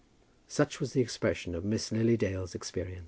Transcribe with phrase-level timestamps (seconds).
[0.47, 2.99] Such was the expression of Miss Lily Dale's experience.